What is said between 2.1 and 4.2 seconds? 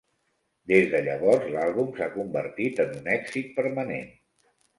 convertit en un èxit permanent.